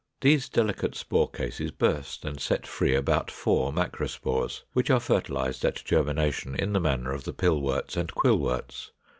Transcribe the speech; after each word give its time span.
These 0.21 0.49
delicate 0.49 0.95
spore 0.95 1.29
cases 1.29 1.69
burst 1.69 2.25
and 2.25 2.39
set 2.41 2.65
free 2.65 2.95
about 2.95 3.29
four 3.29 3.71
macrospores, 3.71 4.63
which 4.73 4.89
are 4.89 4.99
fertilized 4.99 5.63
at 5.63 5.85
germination, 5.85 6.55
in 6.55 6.73
the 6.73 6.79
manner 6.79 7.11
of 7.11 7.23
the 7.23 7.33
Pillworts 7.35 7.95
and 7.95 8.11
Quillworts. 8.11 8.89